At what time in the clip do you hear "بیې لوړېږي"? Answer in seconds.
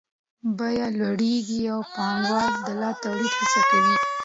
0.57-1.61